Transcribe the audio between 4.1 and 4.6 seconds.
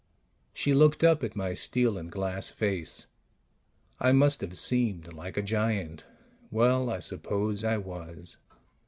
must have